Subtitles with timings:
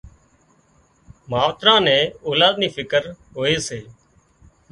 [1.31, 3.03] ماوتران نين اولاد نِي فڪر
[3.35, 3.79] هوئي سي